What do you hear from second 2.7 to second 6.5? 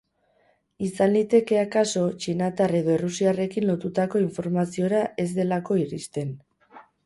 edo errusiarrekin lotutako informaziora ez delako iristen.